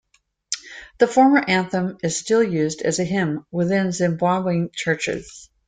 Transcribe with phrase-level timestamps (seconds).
[0.97, 5.51] The former anthem is still used as a hymn within Zimbabwean churches.